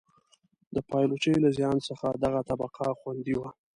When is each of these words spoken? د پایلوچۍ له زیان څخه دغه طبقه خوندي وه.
د 0.75 0.77
پایلوچۍ 0.89 1.35
له 1.43 1.49
زیان 1.57 1.77
څخه 1.87 2.07
دغه 2.23 2.39
طبقه 2.49 2.85
خوندي 2.99 3.33
وه. 3.39 3.49